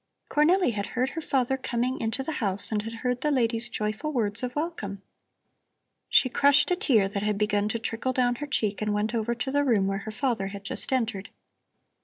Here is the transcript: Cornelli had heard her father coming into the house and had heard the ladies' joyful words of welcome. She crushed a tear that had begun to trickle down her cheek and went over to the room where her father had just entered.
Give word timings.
Cornelli 0.31 0.71
had 0.73 0.87
heard 0.97 1.11
her 1.11 1.21
father 1.21 1.57
coming 1.57 2.01
into 2.01 2.23
the 2.23 2.31
house 2.41 2.71
and 2.71 2.81
had 2.81 2.91
heard 3.05 3.21
the 3.21 3.29
ladies' 3.29 3.69
joyful 3.69 4.11
words 4.11 4.41
of 4.41 4.55
welcome. 4.55 5.03
She 6.09 6.27
crushed 6.27 6.71
a 6.71 6.75
tear 6.75 7.07
that 7.07 7.21
had 7.21 7.37
begun 7.37 7.69
to 7.69 7.77
trickle 7.77 8.11
down 8.11 8.37
her 8.37 8.47
cheek 8.47 8.81
and 8.81 8.95
went 8.95 9.13
over 9.13 9.35
to 9.35 9.51
the 9.51 9.63
room 9.63 9.85
where 9.85 9.99
her 9.99 10.11
father 10.11 10.47
had 10.47 10.63
just 10.63 10.91
entered. 10.91 11.29